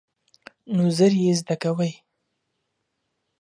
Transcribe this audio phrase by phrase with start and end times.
[0.75, 1.91] نو ژر یې زده کوې.